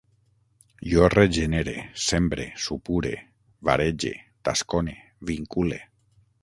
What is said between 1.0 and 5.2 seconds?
regenere, sembre, supure, varege, tascone,